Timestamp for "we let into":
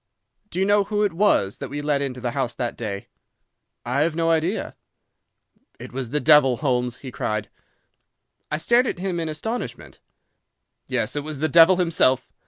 1.69-2.19